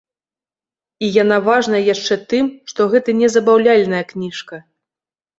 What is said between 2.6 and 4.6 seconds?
што гэта не забаўляльная кніжка.